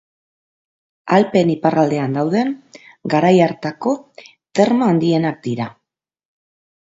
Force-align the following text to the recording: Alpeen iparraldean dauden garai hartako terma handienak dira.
Alpeen 1.17 1.51
iparraldean 1.55 2.15
dauden 2.17 2.49
garai 3.15 3.33
hartako 3.49 3.93
terma 4.61 4.89
handienak 4.95 5.39
dira. 5.51 5.69